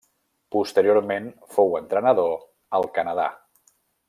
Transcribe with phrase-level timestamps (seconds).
[0.55, 1.27] Posteriorment
[1.57, 2.35] fou entrenador
[2.79, 3.29] al Canadà.